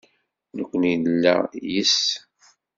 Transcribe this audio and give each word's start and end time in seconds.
Nekkni 0.57 0.91
nella 1.01 1.35
yes-s. 1.73 1.99